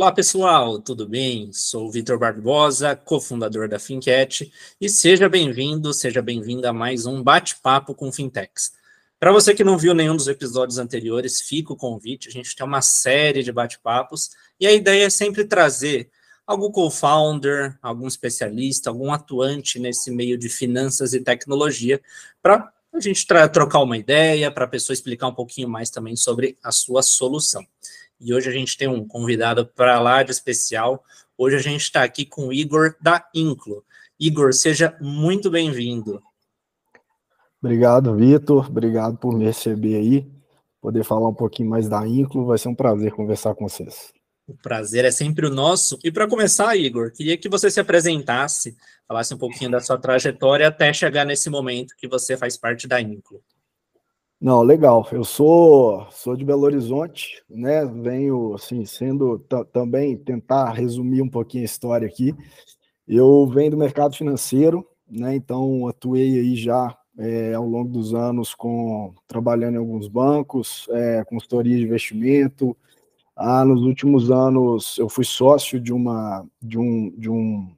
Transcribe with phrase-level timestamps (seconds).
[0.00, 1.52] Olá pessoal, tudo bem?
[1.52, 7.94] Sou Vitor Barbosa, cofundador da Fincat, e seja bem-vindo, seja bem-vinda a mais um bate-papo
[7.94, 8.72] com fintechs.
[9.18, 12.66] Para você que não viu nenhum dos episódios anteriores, fica o convite, a gente tem
[12.66, 16.08] uma série de bate-papos, e a ideia é sempre trazer
[16.46, 22.00] algum co-founder, algum especialista, algum atuante nesse meio de finanças e tecnologia,
[22.42, 26.56] para a gente trocar uma ideia, para a pessoa explicar um pouquinho mais também sobre
[26.64, 27.62] a sua solução.
[28.20, 31.02] E hoje a gente tem um convidado para lá de especial.
[31.38, 33.82] Hoje a gente está aqui com o Igor da Inclo.
[34.18, 36.20] Igor, seja muito bem-vindo.
[37.62, 38.68] Obrigado, Vitor.
[38.68, 40.30] Obrigado por me receber aí.
[40.80, 42.44] Poder falar um pouquinho mais da Inclo.
[42.44, 44.12] Vai ser um prazer conversar com vocês.
[44.46, 45.98] O prazer é sempre o nosso.
[46.04, 48.76] E para começar, Igor, queria que você se apresentasse,
[49.06, 53.00] falasse um pouquinho da sua trajetória até chegar nesse momento que você faz parte da
[53.00, 53.40] Inclo.
[54.40, 55.06] Não, legal.
[55.12, 57.84] Eu sou sou de Belo Horizonte, né?
[57.84, 59.38] Venho assim sendo
[59.70, 62.34] também tentar resumir um pouquinho a história aqui.
[63.06, 65.34] Eu venho do mercado financeiro, né?
[65.36, 71.22] Então atuei aí já é, ao longo dos anos com trabalhando em alguns bancos, é,
[71.24, 72.74] consultoria de investimento.
[73.36, 77.68] Ah, nos últimos anos eu fui sócio de uma de um de um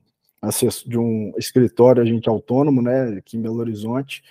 [0.87, 3.19] de um escritório agente autônomo, né?
[3.19, 4.23] Aqui em Belo Horizonte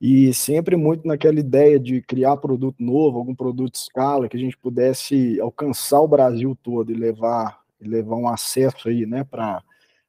[0.00, 4.40] e sempre muito naquela ideia de criar produto novo, algum produto de escala que a
[4.40, 9.62] gente pudesse alcançar o Brasil todo e levar, e levar um acesso aí, né, para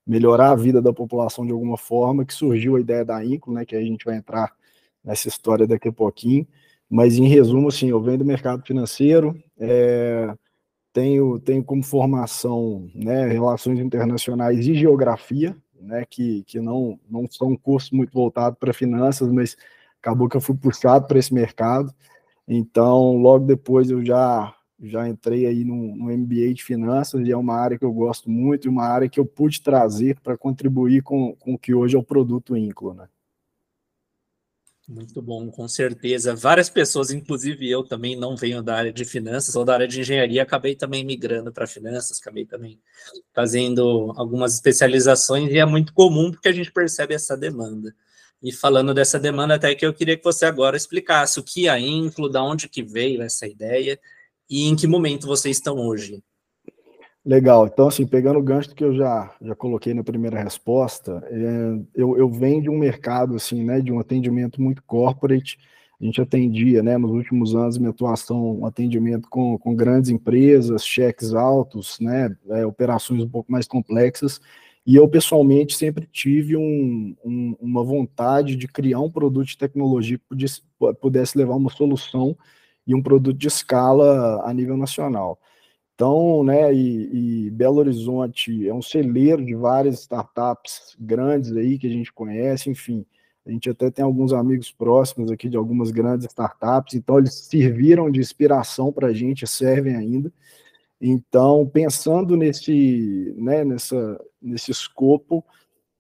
[0.05, 3.65] melhorar a vida da população de alguma forma, que surgiu a ideia da Inclo, né,
[3.65, 4.53] que a gente vai entrar
[5.03, 6.45] nessa história daqui a pouquinho,
[6.89, 10.33] mas em resumo, assim, eu venho do mercado financeiro, é,
[10.91, 17.49] tenho, tenho como formação, né, relações internacionais e geografia, né, que, que não, não são
[17.49, 19.55] um curso muito voltado para finanças, mas
[20.07, 21.93] acabou que eu fui puxado para esse mercado.
[22.47, 27.35] Então, logo depois eu já já entrei aí no, no, MBA de finanças e é
[27.35, 31.01] uma área que eu gosto muito e uma área que eu pude trazer para contribuir
[31.01, 33.07] com, com o que hoje é o produto Inclo, né?
[34.87, 36.35] Muito bom, com certeza.
[36.35, 39.99] Várias pessoas, inclusive eu também não venho da área de finanças ou da área de
[39.99, 42.79] engenharia, acabei também migrando para finanças, acabei também
[43.33, 47.95] fazendo algumas especializações e é muito comum porque a gente percebe essa demanda.
[48.41, 51.71] E falando dessa demanda, até que eu queria que você agora explicasse o que é
[51.71, 53.99] a Inclo, da onde que veio essa ideia
[54.49, 56.23] e em que momento vocês estão hoje.
[57.27, 57.67] Legal.
[57.67, 62.17] Então, assim, pegando o gancho que eu já, já coloquei na primeira resposta, é, eu,
[62.17, 65.57] eu venho de um mercado, assim, né, de um atendimento muito corporate.
[65.99, 70.85] A gente atendia, né, nos últimos anos, minha atuação, um atendimento com, com grandes empresas,
[70.85, 74.39] cheques altos, né, é, operações um pouco mais complexas.
[74.87, 80.17] E eu, pessoalmente, sempre tive um, um, uma vontade de criar um produto de tecnologia
[80.17, 80.61] que pudesse,
[81.01, 82.37] pudesse levar uma solução
[82.87, 85.37] e um produto de escala a nível nacional.
[85.93, 91.87] Então, né, e, e, Belo Horizonte é um celeiro de várias startups grandes aí que
[91.87, 93.05] a gente conhece, enfim,
[93.45, 98.09] a gente até tem alguns amigos próximos aqui de algumas grandes startups, então eles serviram
[98.09, 100.31] de inspiração para a gente, servem ainda.
[100.99, 105.45] Então, pensando nesse, né, nessa, nesse escopo,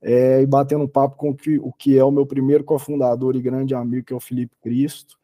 [0.01, 3.35] é, e batendo um papo com o que, o que é o meu primeiro cofundador
[3.35, 5.17] e grande amigo, que é o Felipe Cristo.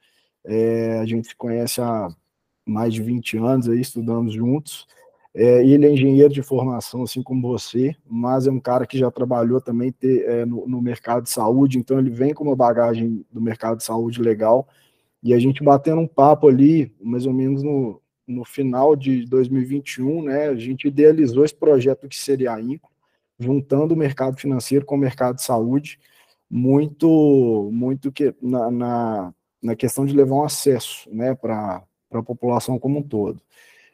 [0.46, 2.10] É, a gente se conhece há
[2.66, 4.88] mais de 20 anos, aí, estudamos juntos.
[5.36, 9.10] É, ele é engenheiro de formação, assim como você, mas é um cara que já
[9.10, 13.26] trabalhou também ter, é, no, no, mercado de saúde, então ele vem com uma bagagem
[13.32, 14.68] do mercado de saúde legal.
[15.24, 20.24] E a gente batendo um papo ali, mais ou menos no, no final de 2021,
[20.24, 22.92] né, a gente idealizou esse projeto que seria a INCO,
[23.40, 26.00] juntando o mercado financeiro com o mercado de saúde,
[26.50, 32.78] muito, muito que na, na, na questão de levar um acesso, né, para a população
[32.80, 33.42] como um todo.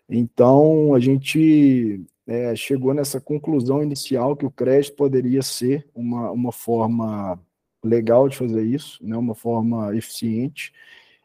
[0.09, 6.51] Então, a gente é, chegou nessa conclusão inicial que o crédito poderia ser uma, uma
[6.51, 7.39] forma
[7.84, 10.73] legal de fazer isso, né, uma forma eficiente,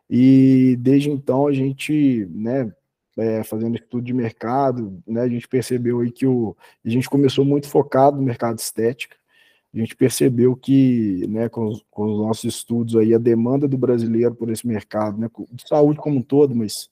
[0.08, 2.72] e desde então a gente, né,
[3.16, 7.44] é, fazendo estudo de mercado, né, a gente percebeu aí que o, a gente começou
[7.44, 9.16] muito focado no mercado estética,
[9.72, 13.76] a gente percebeu que, né, com os, com os nossos estudos aí, a demanda do
[13.76, 16.88] brasileiro por esse mercado, né, de saúde como um todo, mas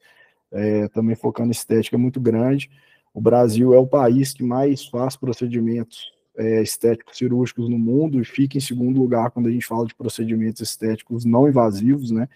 [0.50, 2.70] é, também focando em estética é muito grande.
[3.14, 8.24] O Brasil é o país que mais faz procedimentos é, estéticos cirúrgicos no mundo e
[8.24, 12.28] fica em segundo lugar quando a gente fala de procedimentos estéticos não invasivos, né?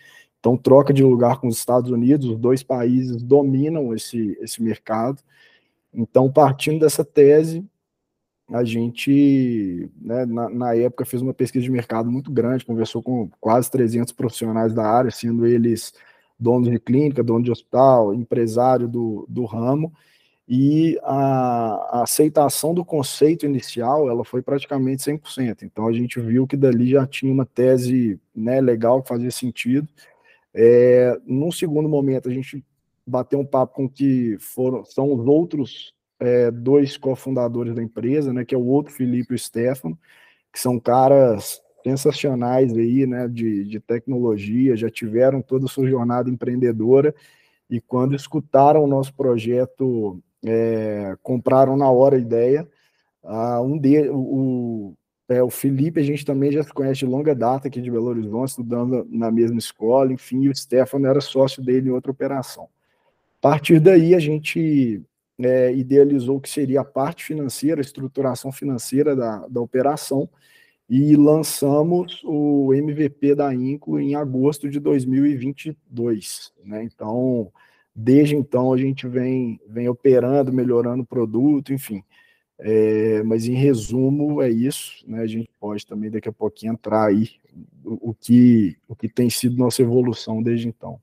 [0.47, 5.21] Então, troca de lugar com os Estados Unidos, os dois países dominam esse, esse mercado.
[5.93, 7.65] Então, partindo dessa tese,
[8.53, 13.29] a gente, né, na, na, época, fez uma pesquisa de mercado muito grande, conversou com
[13.41, 15.93] quase 300 profissionais da área, sendo eles
[16.39, 19.93] donos de clínica, dono de hospital, empresário do, do ramo,
[20.49, 25.65] e a, a, aceitação do conceito inicial ela foi praticamente 100%.
[25.65, 29.89] Então a gente viu que dali já tinha uma tese né, legal que fazia sentido.
[30.59, 32.65] É, num segundo momento a gente
[33.07, 38.43] bateu um papo com que foram são os outros é, dois cofundadores da empresa, né,
[38.43, 39.99] que é o outro Felipe e o Stefano,
[40.51, 46.31] que são caras sensacionais aí, né, de, de tecnologia, já tiveram toda a sua jornada
[46.31, 47.15] empreendedora
[47.69, 52.67] e quando escutaram o nosso projeto é, compraram na hora a ideia.
[53.23, 54.95] Ah, um de, o,
[55.29, 58.07] é, o Felipe, a gente também já se conhece de longa data aqui de Belo
[58.07, 62.65] Horizonte, estudando na mesma escola, enfim, e o Stefano era sócio dele em outra operação.
[63.39, 65.03] A partir daí, a gente
[65.39, 70.29] é, idealizou o que seria a parte financeira, a estruturação financeira da, da operação,
[70.89, 76.53] e lançamos o MVP da Inclo em agosto de 2022.
[76.65, 76.85] Né?
[76.85, 77.51] Então,
[77.99, 82.05] Desde então a gente vem, vem operando, melhorando o produto, enfim.
[82.59, 85.21] É, mas em resumo é isso, né?
[85.21, 87.31] A gente pode também daqui a pouquinho entrar aí
[87.85, 91.01] o, o, que, o que tem sido nossa evolução desde então.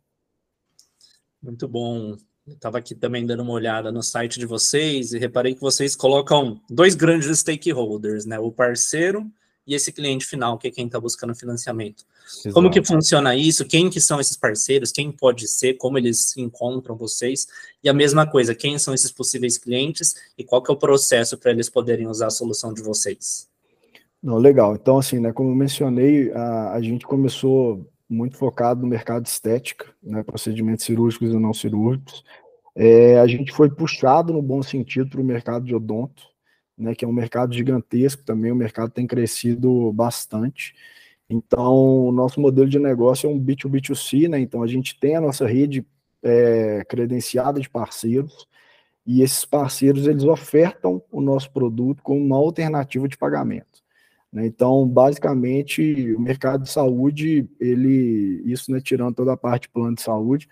[1.42, 2.18] Muito bom.
[2.48, 6.60] Estava aqui também dando uma olhada no site de vocês e reparei que vocês colocam
[6.70, 8.40] dois grandes stakeholders, né?
[8.40, 9.32] O parceiro
[9.66, 12.06] e esse cliente final, que é quem está buscando financiamento.
[12.26, 12.54] Exato.
[12.54, 13.66] Como que funciona isso?
[13.66, 14.92] Quem que são esses parceiros?
[14.92, 15.76] Quem pode ser?
[15.76, 17.48] Como eles encontram vocês?
[17.84, 21.38] E a mesma coisa, quem são esses possíveis clientes e qual que é o processo
[21.38, 23.48] para eles poderem usar a solução de vocês?
[24.22, 24.76] Não, legal.
[24.76, 29.30] Então, assim, né, como eu mencionei, a, a gente começou muito focado no mercado de
[29.30, 32.24] estética, né, procedimentos cirúrgicos e não cirúrgicos.
[32.76, 36.33] É, a gente foi puxado no bom sentido para o mercado de odonto,
[36.78, 40.74] né, que é um mercado gigantesco também, o mercado tem crescido bastante.
[41.30, 44.40] Então, o nosso modelo de negócio é um B2B2C, né?
[44.40, 45.86] Então, a gente tem a nossa rede
[46.22, 48.48] é, credenciada de parceiros,
[49.06, 53.84] e esses parceiros, eles ofertam o nosso produto como uma alternativa de pagamento.
[54.32, 54.48] Né?
[54.48, 60.02] Então, basicamente, o mercado de saúde, ele, isso né, tirando toda a parte plano de
[60.02, 60.48] saúde,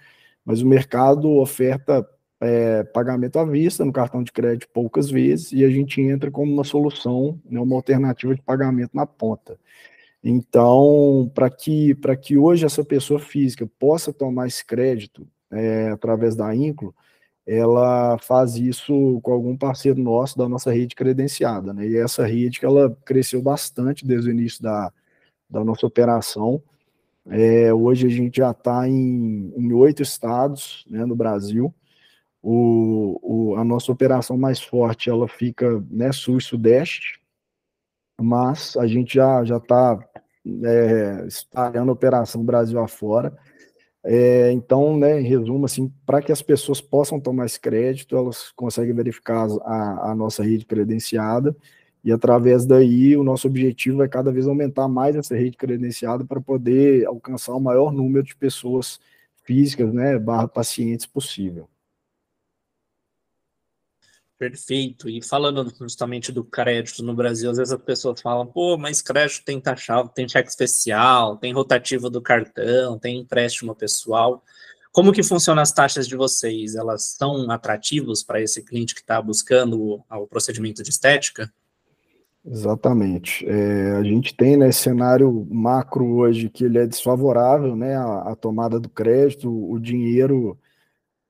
[0.46, 2.08] mas o mercado oferta
[2.42, 6.52] é, pagamento à vista no cartão de crédito poucas vezes e a gente entra como
[6.52, 9.58] uma solução, né, uma alternativa de pagamento na ponta.
[10.24, 16.54] Então, para que, que hoje essa pessoa física possa tomar esse crédito é, através da
[16.56, 16.94] Inclo,
[17.46, 21.74] ela faz isso com algum parceiro nosso da nossa rede credenciada.
[21.74, 21.88] Né?
[21.88, 24.92] E essa rede ela cresceu bastante desde o início da,
[25.50, 26.62] da nossa operação.
[27.28, 31.74] É, hoje a gente já está em oito estados né, no Brasil.
[32.44, 37.20] O, o, a nossa operação mais forte ela fica né, sul e sudeste,
[38.20, 40.00] mas a gente já já está
[40.64, 43.38] é, espalhando a operação Brasil afora.
[44.04, 48.52] É, então, né, em resumo, assim, para que as pessoas possam tomar esse crédito, elas
[48.56, 51.56] conseguem verificar a, a, nossa rede credenciada
[52.04, 56.42] e através daí o nosso objetivo é cada vez aumentar mais essa rede credenciada para
[56.42, 59.00] poder alcançar o maior número de pessoas
[59.44, 61.70] físicas, né, barra pacientes possível.
[64.42, 65.08] Perfeito.
[65.08, 69.46] E falando justamente do crédito no Brasil, às vezes as pessoas falam, pô, mas crédito
[69.46, 74.44] tem taxado, tem cheque especial, tem rotativo do cartão, tem empréstimo pessoal.
[74.92, 76.74] Como que funcionam as taxas de vocês?
[76.74, 81.54] Elas são atrativos para esse cliente que está buscando o, o, procedimento de estética?
[82.44, 83.48] Exatamente.
[83.48, 88.36] É, a gente tem né, cenário macro hoje que ele é desfavorável, né, a, a
[88.36, 90.58] tomada do crédito, o dinheiro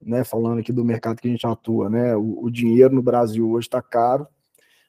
[0.02, 3.50] né, falando aqui do mercado que a gente atua, né, o, o dinheiro no Brasil
[3.50, 4.28] hoje está caro,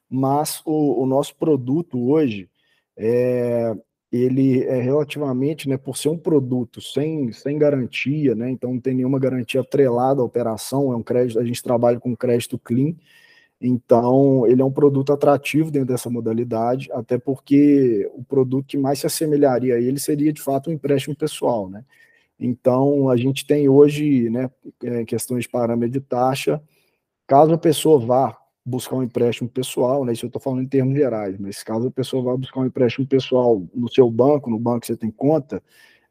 [0.08, 2.48] mas o, o, nosso produto hoje,
[2.96, 3.74] é,
[4.10, 8.94] ele é relativamente, né, por ser um produto sem, sem garantia, né, então não tem
[8.94, 12.94] nenhuma garantia atrelada à operação, é um crédito, a gente trabalha com crédito clean,
[13.60, 18.98] então ele é um produto atrativo dentro dessa modalidade, até porque o produto que mais
[18.98, 21.84] se assemelharia a ele seria de fato um empréstimo pessoal, né,
[22.42, 24.50] então, a gente tem hoje, né,
[24.82, 26.60] é, questões de parâmetro de taxa.
[27.26, 30.94] Caso a pessoa vá buscar um empréstimo pessoal, né, isso eu estou falando em termos
[30.94, 34.80] gerais, mas caso a pessoa vá buscar um empréstimo pessoal no seu banco, no banco
[34.80, 35.62] que você tem conta,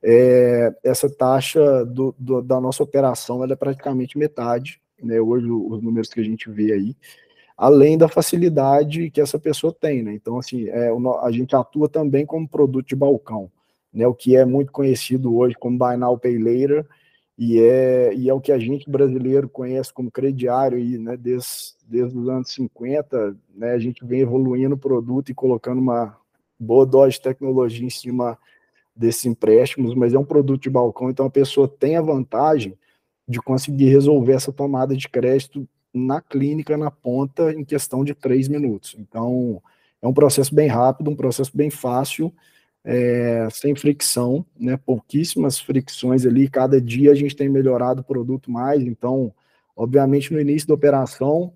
[0.03, 6.09] é, essa taxa do, do, da nossa operação é praticamente metade, né, hoje os números
[6.09, 6.95] que a gente vê aí,
[7.57, 10.89] além da facilidade que essa pessoa tem, né, então assim, é,
[11.21, 13.49] a gente atua também como produto de balcão,
[13.93, 16.85] né, o que é muito conhecido hoje como Buy Now Pay Later,
[17.37, 21.73] e é, e é o que a gente brasileiro conhece como crediário, aí, né, desde,
[21.87, 26.17] desde os anos 50, né, a gente vem evoluindo o produto e colocando uma
[26.59, 28.37] boa dose de tecnologia em cima
[28.95, 32.77] desses empréstimos, mas é um produto de balcão, então a pessoa tem a vantagem
[33.27, 38.47] de conseguir resolver essa tomada de crédito na clínica, na ponta, em questão de três
[38.47, 38.95] minutos.
[38.97, 39.61] Então,
[40.01, 42.33] é um processo bem rápido, um processo bem fácil,
[42.83, 44.77] é, sem fricção, né?
[44.77, 46.49] Pouquíssimas fricções ali.
[46.49, 48.81] Cada dia a gente tem melhorado o produto mais.
[48.83, 49.33] Então,
[49.75, 51.53] obviamente, no início da operação,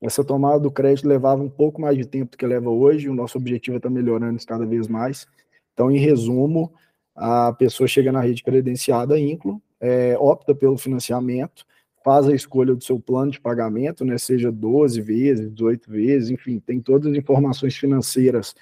[0.00, 3.08] essa tomada do crédito levava um pouco mais de tempo do que leva hoje.
[3.08, 5.26] O nosso objetivo é estar melhorando isso cada vez mais.
[5.72, 6.72] Então, em resumo,
[7.14, 11.66] a pessoa chega na rede credenciada Inclo, é, opta pelo financiamento,
[12.04, 16.58] faz a escolha do seu plano de pagamento, né, seja 12 vezes, 18 vezes, enfim,
[16.58, 18.54] tem todas as informações financeiras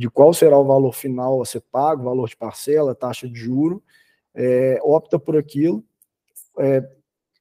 [0.00, 3.82] de qual será o valor final a ser pago, valor de parcela, taxa de juro,
[4.34, 5.84] é, opta por aquilo,
[6.58, 6.82] é,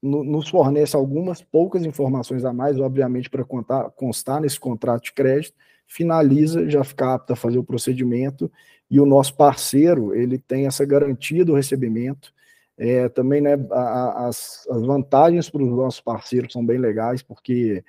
[0.03, 5.55] no, nos fornece algumas poucas informações a mais, obviamente, para constar nesse contrato de crédito,
[5.87, 8.51] finaliza, já fica apto a fazer o procedimento,
[8.91, 12.33] e o nosso parceiro, ele tem essa garantia do recebimento,
[12.77, 17.85] é, também, né, a, as, as vantagens para os nossos parceiros são bem legais, porque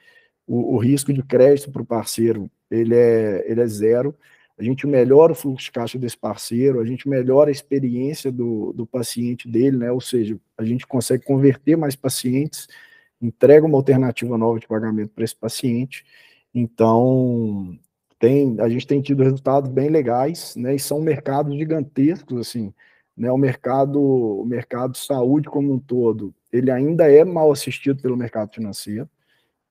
[0.47, 4.15] o, o risco de crédito para o parceiro, ele é, ele é zero,
[4.61, 8.75] a gente melhora o fluxo de caixa desse parceiro, a gente melhora a experiência do,
[8.75, 12.69] do paciente dele, né, ou seja, a gente consegue converter mais pacientes,
[13.23, 16.05] entrega uma alternativa nova de pagamento para esse paciente,
[16.55, 17.79] então,
[18.19, 22.71] tem, a gente tem tido resultados bem legais, né, e são mercados gigantescos, assim,
[23.17, 28.15] né, o mercado, o mercado saúde como um todo, ele ainda é mal assistido pelo
[28.15, 29.09] mercado financeiro,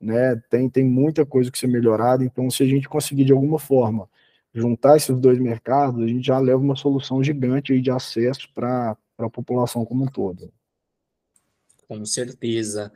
[0.01, 3.59] né, tem, tem muita coisa que ser melhorada, então se a gente conseguir de alguma
[3.59, 4.09] forma
[4.53, 9.29] juntar esses dois mercados, a gente já leva uma solução gigante de acesso para a
[9.29, 10.51] população como um todo.
[11.87, 12.91] Com certeza.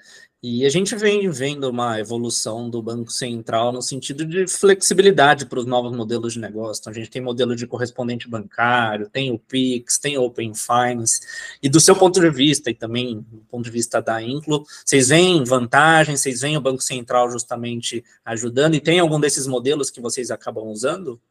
[0.46, 5.58] E a gente vem vendo uma evolução do Banco Central no sentido de flexibilidade para
[5.58, 6.82] os novos modelos de negócio.
[6.82, 11.22] Então, a gente tem modelo de correspondente bancário, tem o Pix, tem o Open Finance.
[11.62, 15.08] E do seu ponto de vista, e também do ponto de vista da Inclo, vocês
[15.08, 20.02] veem vantagem, vocês veem o Banco Central justamente ajudando, e tem algum desses modelos que
[20.02, 21.22] vocês acabam usando?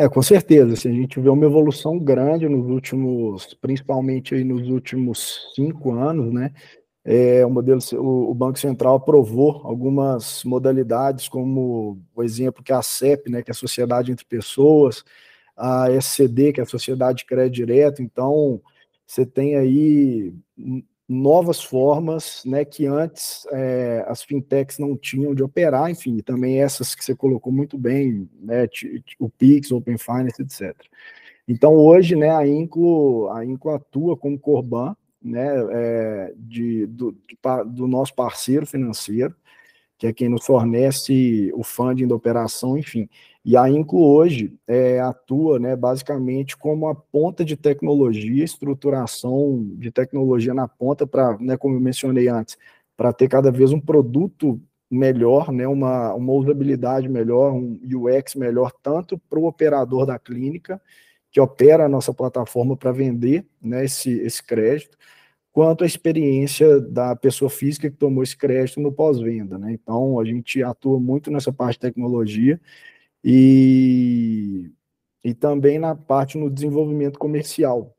[0.00, 0.72] É, com certeza.
[0.72, 6.32] Assim, a gente vê uma evolução grande nos últimos, principalmente aí nos últimos cinco anos,
[6.32, 6.54] né?
[7.04, 12.76] É, o modelo, o, o, Banco Central aprovou algumas modalidades, como o exemplo que é
[12.76, 15.04] a CEP, né, que é a Sociedade entre Pessoas,
[15.54, 18.02] a SCD, que é a Sociedade de Crédito Direto.
[18.02, 18.62] Então,
[19.06, 20.32] você tem aí
[21.12, 26.94] novas formas, né, que antes é, as fintechs não tinham de operar, enfim, também essas
[26.94, 28.68] que você colocou muito bem, né,
[29.18, 30.72] o Pix, Open Finance, etc.
[31.48, 37.16] Então, hoje, né, a Inclo, a Inclo atua como Corban, né, é, de, do,
[37.66, 39.34] do nosso parceiro financeiro,
[40.00, 43.06] que é quem nos fornece o funding da operação, enfim.
[43.44, 49.90] E a Inclu hoje é, atua né, basicamente como a ponta de tecnologia, estruturação de
[49.90, 52.56] tecnologia na ponta, para, né, como eu mencionei antes,
[52.96, 54.58] para ter cada vez um produto
[54.90, 60.80] melhor, né, uma, uma usabilidade melhor, um UX melhor, tanto para o operador da clínica,
[61.30, 64.96] que opera a nossa plataforma para vender né, esse, esse crédito,
[65.52, 69.58] quanto a experiência da pessoa física que tomou esse crédito no pós-venda.
[69.58, 69.72] Né?
[69.72, 72.60] Então, a gente atua muito nessa parte de tecnologia
[73.22, 74.70] e,
[75.24, 77.96] e também na parte no desenvolvimento comercial.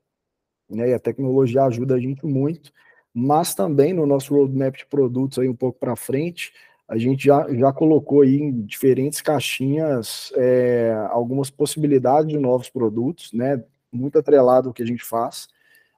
[0.70, 0.90] Né?
[0.90, 2.72] E a tecnologia ajuda a gente muito,
[3.14, 6.54] mas também no nosso roadmap de produtos aí um pouco para frente,
[6.88, 13.32] a gente já, já colocou aí em diferentes caixinhas é, algumas possibilidades de novos produtos,
[13.32, 13.64] né?
[13.90, 15.48] Muito atrelado ao que a gente faz.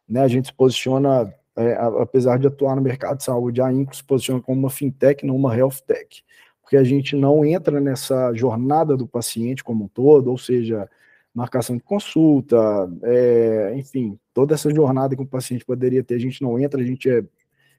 [0.08, 0.22] Né?
[0.22, 4.04] A gente se posiciona é, apesar de atuar no mercado de saúde, a Incro se
[4.04, 6.24] posiciona como uma fintech, não uma health tech,
[6.62, 10.90] porque a gente não entra nessa jornada do paciente como um todo, ou seja,
[11.34, 12.58] marcação de consulta,
[13.04, 16.86] é, enfim, toda essa jornada que o paciente poderia ter, a gente não entra, a
[16.86, 17.24] gente é,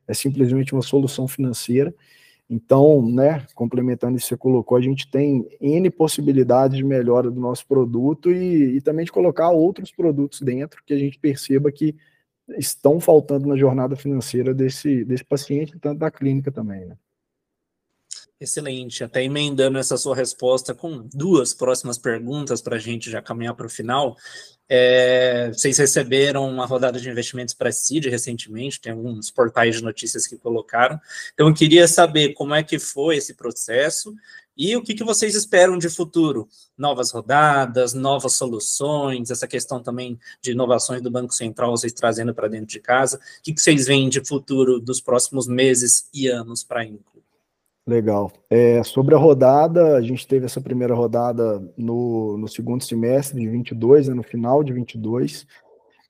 [0.07, 1.95] é simplesmente uma solução financeira.
[2.49, 7.41] Então, né, complementando isso que você colocou, a gente tem N possibilidades de melhora do
[7.41, 11.97] nosso produto e, e também de colocar outros produtos dentro que a gente perceba que
[12.59, 16.97] estão faltando na jornada financeira desse, desse paciente, tanto da clínica também, né?
[18.41, 23.55] Excelente, até emendando essa sua resposta com duas próximas perguntas para a gente já caminhar
[23.55, 24.17] para o final.
[24.69, 29.83] É, vocês receberam uma rodada de investimentos para a CID recentemente, tem alguns portais de
[29.83, 31.01] notícias que colocaram.
[31.33, 34.15] Então, eu queria saber como é que foi esse processo
[34.57, 36.49] e o que, que vocês esperam de futuro?
[36.79, 42.49] Novas rodadas, novas soluções, essa questão também de inovações do Banco Central, vocês trazendo para
[42.49, 43.17] dentro de casa.
[43.17, 47.23] O que, que vocês veem de futuro dos próximos meses e anos para a Inclu?
[47.87, 48.33] Legal.
[48.49, 53.49] É, sobre a rodada, a gente teve essa primeira rodada no, no segundo semestre de
[53.49, 55.47] 22, né, no final de 22.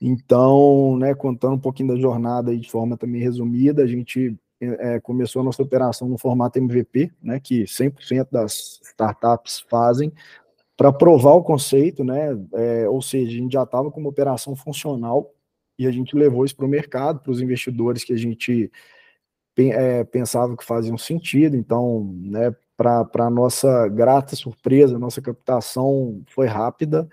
[0.00, 4.36] Então, né, contando um pouquinho da jornada aí de forma também resumida, a gente
[4.78, 10.12] é, começou a nossa operação no formato MVP, né, que 100% das startups fazem,
[10.76, 14.56] para provar o conceito, né, é, ou seja, a gente já estava com uma operação
[14.56, 15.32] funcional
[15.78, 18.70] e a gente levou isso para o mercado, para os investidores que a gente
[19.56, 27.08] é, pensava que faziam sentido, então, né, para nossa grata surpresa, nossa captação foi rápida,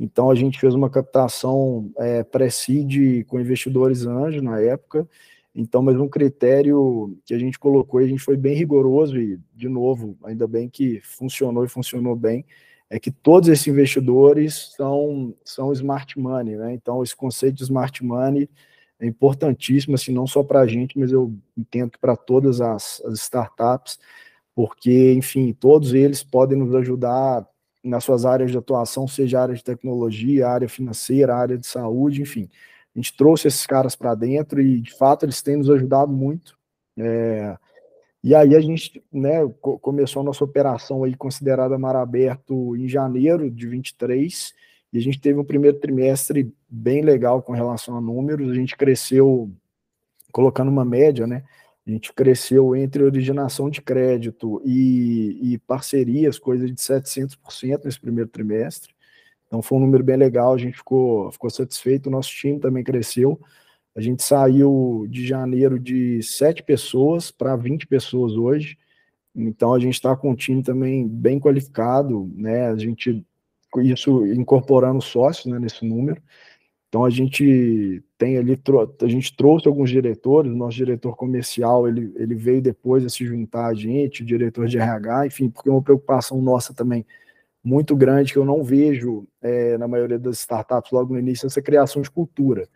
[0.00, 5.06] então a gente fez uma captação é, pré-seed com investidores anjos na época.
[5.54, 9.68] Então, mas um critério que a gente colocou a gente foi bem rigoroso e, de
[9.68, 12.44] novo, ainda bem que funcionou e funcionou bem,
[12.88, 16.74] é que todos esses investidores são, são smart money, né?
[16.74, 18.48] Então, esse conceito de smart money
[18.98, 23.00] é importantíssimo, assim, não só para a gente, mas eu entendo que para todas as,
[23.04, 23.98] as startups,
[24.54, 27.46] porque, enfim, todos eles podem nos ajudar
[27.82, 32.48] nas suas áreas de atuação, seja área de tecnologia, área financeira, área de saúde, enfim.
[32.94, 36.58] A gente trouxe esses caras para dentro e, de fato, eles têm nos ajudado muito.
[36.98, 37.56] É,
[38.22, 39.46] e aí a gente né,
[39.80, 44.52] começou a nossa operação aí considerada mar aberto em janeiro de 23,
[44.92, 48.76] e a gente teve um primeiro trimestre bem legal com relação a números, a gente
[48.76, 49.50] cresceu,
[50.32, 51.44] colocando uma média, né,
[51.86, 58.28] a gente cresceu entre originação de crédito e, e parcerias, coisa de 700% nesse primeiro
[58.28, 58.94] trimestre.
[59.50, 62.84] Então foi um número bem legal, a gente ficou, ficou satisfeito, o nosso time também
[62.84, 63.40] cresceu.
[63.96, 68.78] A gente saiu de janeiro de 7 pessoas para 20 pessoas hoje.
[69.34, 72.68] Então a gente está com um time também bem qualificado, né?
[72.68, 73.26] A gente
[73.78, 76.22] isso incorporando sócios né, nesse número.
[76.88, 78.56] Então a gente tem ali,
[79.02, 83.24] a gente trouxe alguns diretores, o nosso diretor comercial ele, ele veio depois a se
[83.24, 87.04] juntar a gente, o diretor de RH, enfim, porque é uma preocupação nossa também
[87.62, 91.60] muito grande que eu não vejo é, na maioria das startups logo no início essa
[91.60, 92.68] criação de cultura.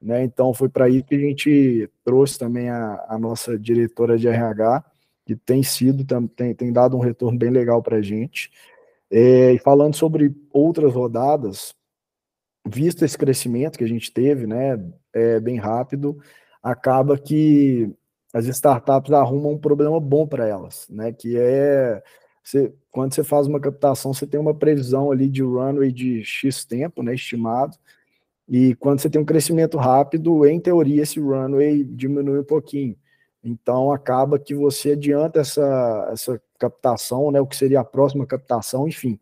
[0.00, 0.24] Né?
[0.24, 4.84] Então foi para isso que a gente trouxe também a, a, nossa diretora de RH,
[5.26, 8.50] que tem sido, tem, tem dado um retorno bem legal para a gente.
[9.10, 11.74] É, e falando sobre outras rodadas,
[12.66, 14.80] visto esse crescimento que a gente teve, né,
[15.12, 16.18] é, bem rápido,
[16.62, 17.92] acaba que
[18.32, 22.02] as startups arrumam um problema bom para elas, né, que é
[22.42, 26.64] você, quando você faz uma captação, você tem uma previsão ali de runway de X
[26.64, 27.76] tempo, né, estimado,
[28.48, 32.96] e quando você tem um crescimento rápido, em teoria, esse runway diminui um pouquinho.
[33.44, 38.88] Então, acaba que você adianta essa, essa captação, né, o que seria a próxima captação,
[38.88, 39.18] enfim,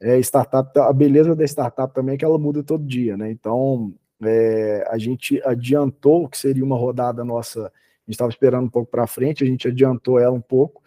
[0.00, 3.30] é, startup, a beleza da startup também é que ela muda todo dia, né?
[3.30, 7.70] Então, é, a gente adiantou o que seria uma rodada nossa, a
[8.06, 10.82] gente estava esperando um pouco para frente, a gente adiantou ela um pouco,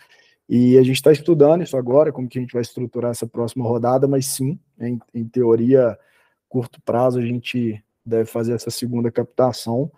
[0.49, 3.63] e a gente está estudando isso agora, como que a gente vai estruturar essa próxima
[3.63, 5.97] rodada, mas sim, em, em teoria,
[6.49, 9.91] curto prazo, a gente deve fazer essa segunda captação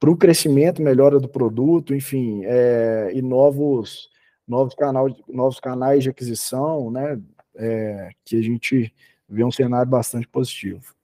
[0.00, 4.08] para o crescimento, melhora do produto, enfim, é, e novos,
[4.46, 7.20] novos, canal, novos canais de aquisição, né?
[7.58, 8.94] é, que a gente
[9.28, 10.94] vê um cenário bastante positivo.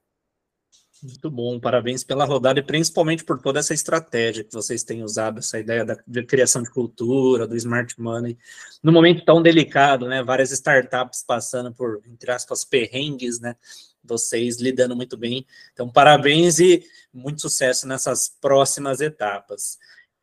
[1.05, 5.37] Muito bom, parabéns pela rodada e principalmente por toda essa estratégia que vocês têm usado,
[5.37, 8.35] essa ideia da, criação de cultura, do smart money,
[8.81, 10.23] no momento tão delicado, né?
[10.23, 13.55] Várias startups passando por, entre aspas, perrengues, né?
[14.03, 15.45] Vocês lidando muito bem.
[15.73, 19.77] Então, parabéns e muito sucesso nessas próximas etapas.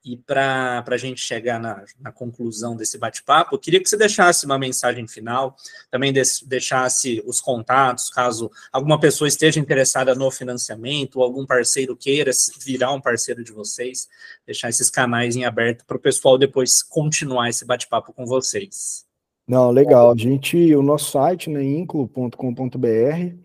[0.05, 4.59] E para a gente chegar na, na conclusão desse bate-papo, queria que você deixasse uma
[4.59, 5.55] mensagem final,
[5.91, 12.33] também deixasse os contatos, caso alguma pessoa esteja interessada no financiamento, ou algum parceiro queira
[12.65, 14.09] virar um parceiro de vocês,
[14.45, 19.07] deixar esses canais em aberto para o pessoal depois continuar esse bate-papo com vocês.
[19.47, 20.11] Não, legal.
[20.11, 23.37] A gente, o nosso site, né, inclo.com.br,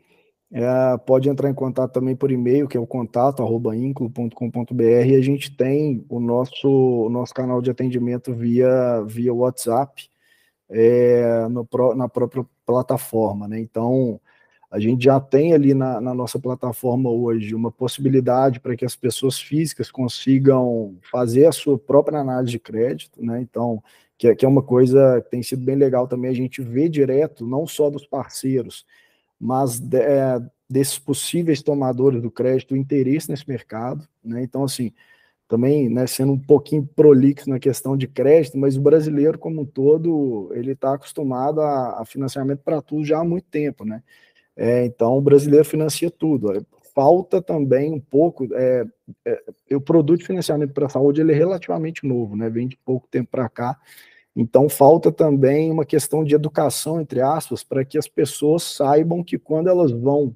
[0.52, 3.94] é, pode entrar em contato também por e-mail, que é o contato arroba e
[5.16, 10.10] a gente tem o nosso, o nosso canal de atendimento via, via WhatsApp
[10.70, 13.48] é, no, na própria plataforma.
[13.48, 13.60] Né?
[13.60, 14.20] Então,
[14.70, 18.96] a gente já tem ali na, na nossa plataforma hoje uma possibilidade para que as
[18.96, 23.42] pessoas físicas consigam fazer a sua própria análise de crédito, né?
[23.42, 23.82] Então,
[24.18, 26.90] que é, que é uma coisa que tem sido bem legal também a gente ver
[26.90, 28.86] direto, não só dos parceiros,
[29.40, 34.44] mas é, desses possíveis tomadores do crédito, o interesse nesse mercado, né?
[34.44, 34.92] Então, assim,
[35.48, 39.66] também, né, sendo um pouquinho prolixo na questão de crédito, mas o brasileiro como um
[39.66, 44.04] todo, ele está acostumado a, a financiamento para tudo já há muito tempo, né?
[44.56, 46.66] É, então, o brasileiro financia tudo.
[46.94, 48.84] Falta também um pouco, é,
[49.24, 52.50] é, o produto de financiamento para a saúde, ele é relativamente novo, né?
[52.50, 53.78] Vem de pouco tempo para cá,
[54.40, 59.36] então, falta também uma questão de educação, entre aspas, para que as pessoas saibam que
[59.40, 60.36] quando elas vão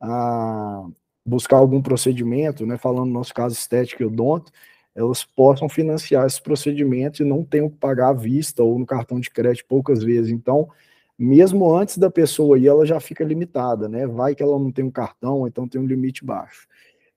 [0.00, 0.86] ah,
[1.26, 4.50] buscar algum procedimento, né, falando no nosso caso estético e odonto,
[4.94, 9.20] elas possam financiar esses procedimentos e não tenham que pagar à vista ou no cartão
[9.20, 10.32] de crédito poucas vezes.
[10.32, 10.70] Então,
[11.18, 14.06] mesmo antes da pessoa ir, ela já fica limitada, né?
[14.06, 16.66] Vai que ela não tem um cartão, então tem um limite baixo.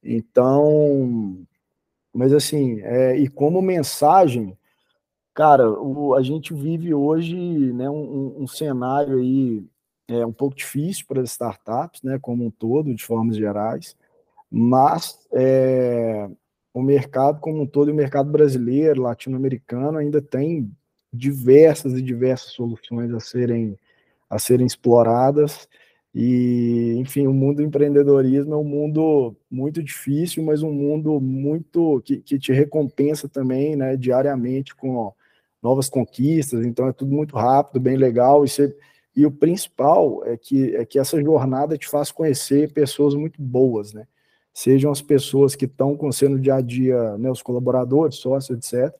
[0.03, 1.37] Então,
[2.13, 4.57] mas assim, é, e como mensagem,
[5.38, 7.38] cara, o, a gente vive hoje
[7.71, 9.63] né, um, um cenário aí
[10.08, 13.95] é, um pouco difícil para as startups, né, como um todo, de formas gerais,
[14.50, 16.28] mas é,
[16.73, 20.71] o mercado como um todo, o mercado brasileiro, latino-americano, ainda tem
[21.13, 23.78] diversas e diversas soluções a serem,
[24.28, 25.69] a serem exploradas.
[26.15, 32.02] E, enfim, o mundo do empreendedorismo é um mundo muito difícil, mas um mundo muito
[32.04, 35.13] que, que te recompensa também, né, diariamente com
[35.67, 36.65] novas conquistas.
[36.65, 38.45] Então é tudo muito rápido, bem legal.
[38.45, 38.75] E, você,
[39.15, 43.93] e o principal é que, é que essa jornada te faz conhecer pessoas muito boas,
[43.93, 44.08] né?
[44.53, 48.58] Sejam as pessoas que estão com você no dia a dia, né, os colaboradores, sócios,
[48.58, 48.91] etc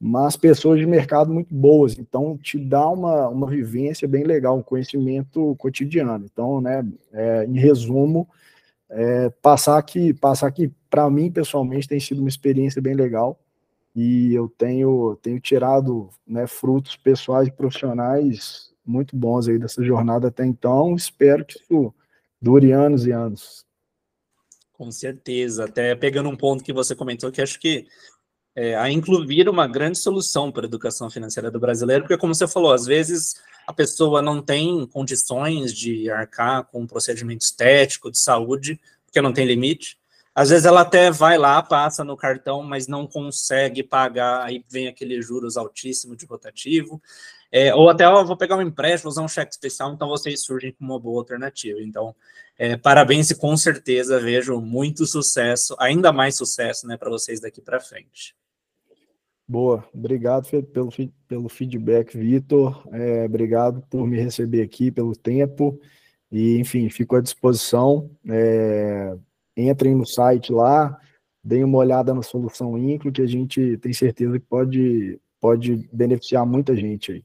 [0.00, 4.62] mas pessoas de mercado muito boas, então te dá uma, uma vivência bem legal, um
[4.62, 6.24] conhecimento cotidiano.
[6.24, 8.28] Então, né, é, em resumo,
[8.88, 13.38] é, passar aqui, passar aqui para mim pessoalmente tem sido uma experiência bem legal
[13.98, 20.28] e eu tenho tenho tirado né, frutos pessoais e profissionais muito bons aí dessa jornada
[20.28, 20.94] até então.
[20.94, 21.92] Espero que isso
[22.40, 23.66] dure anos e anos.
[24.72, 25.64] Com certeza.
[25.64, 27.88] Até pegando um ponto que você comentou, que acho que
[28.54, 32.46] é, a incluir uma grande solução para a educação financeira do brasileiro, porque, como você
[32.46, 33.34] falou, às vezes
[33.66, 39.32] a pessoa não tem condições de arcar com um procedimento estético, de saúde, porque não
[39.32, 39.98] tem limite.
[40.38, 44.86] Às vezes ela até vai lá, passa no cartão, mas não consegue pagar, aí vem
[44.86, 47.02] aquele juros altíssimo de rotativo.
[47.50, 50.72] É, ou até, ó, vou pegar um empréstimo, usar um cheque especial, então vocês surgem
[50.78, 51.80] como uma boa alternativa.
[51.82, 52.14] Então,
[52.56, 57.60] é, parabéns e com certeza vejo muito sucesso, ainda mais sucesso né, para vocês daqui
[57.60, 58.36] para frente.
[59.44, 60.92] Boa, obrigado pelo,
[61.26, 62.86] pelo feedback, Vitor.
[62.92, 65.80] É, obrigado por me receber aqui, pelo tempo.
[66.30, 68.08] E, enfim, fico à disposição.
[68.30, 69.16] É,
[69.58, 70.98] entrem no site lá,
[71.42, 76.46] deem uma olhada na solução Inclu, que a gente tem certeza que pode, pode beneficiar
[76.46, 77.24] muita gente aí.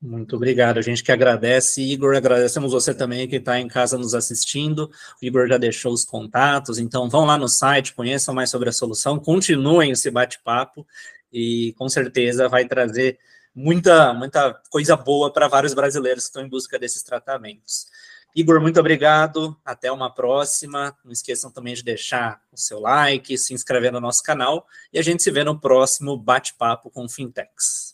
[0.00, 1.80] Muito obrigado, a gente que agradece.
[1.80, 4.90] Igor, agradecemos você também que está em casa nos assistindo.
[5.22, 8.72] O Igor já deixou os contatos, então vão lá no site, conheçam mais sobre a
[8.72, 10.86] solução, continuem esse bate-papo
[11.32, 13.18] e com certeza vai trazer
[13.54, 17.86] muita, muita coisa boa para vários brasileiros que estão em busca desses tratamentos.
[18.34, 19.56] Igor, muito obrigado.
[19.64, 20.96] Até uma próxima.
[21.04, 25.02] Não esqueçam também de deixar o seu like, se inscrever no nosso canal e a
[25.02, 27.93] gente se vê no próximo bate-papo com Fintechs.